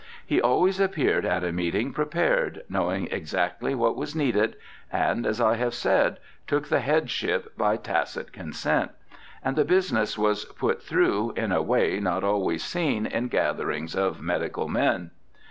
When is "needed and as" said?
4.15-5.39